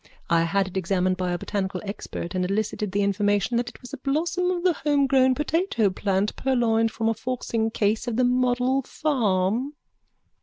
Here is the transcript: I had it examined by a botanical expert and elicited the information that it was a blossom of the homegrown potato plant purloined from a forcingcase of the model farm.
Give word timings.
I 0.31 0.45
had 0.45 0.67
it 0.67 0.77
examined 0.77 1.17
by 1.17 1.31
a 1.31 1.37
botanical 1.37 1.79
expert 1.85 2.33
and 2.33 2.43
elicited 2.43 2.91
the 2.91 3.03
information 3.03 3.55
that 3.57 3.69
it 3.69 3.79
was 3.81 3.93
a 3.93 3.97
blossom 3.97 4.49
of 4.49 4.63
the 4.63 4.73
homegrown 4.73 5.35
potato 5.35 5.91
plant 5.91 6.35
purloined 6.35 6.89
from 6.89 7.07
a 7.07 7.13
forcingcase 7.13 8.07
of 8.07 8.15
the 8.15 8.23
model 8.25 8.81
farm. 8.81 9.75